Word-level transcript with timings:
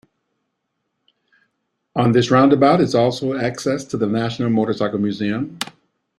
On 1.95 2.11
this 2.11 2.31
roundabout 2.31 2.81
is 2.81 2.95
also 2.95 3.35
access 3.37 3.85
to 3.85 3.97
the 3.97 4.07
National 4.07 4.49
Motorcycle 4.49 4.97
Museum. 4.97 5.59